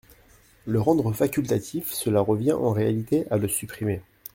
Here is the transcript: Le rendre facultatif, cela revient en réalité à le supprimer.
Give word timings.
Le 0.65 0.81
rendre 0.81 1.13
facultatif, 1.13 1.93
cela 1.93 2.21
revient 2.21 2.53
en 2.53 2.71
réalité 2.71 3.27
à 3.29 3.37
le 3.37 3.47
supprimer. 3.47 4.01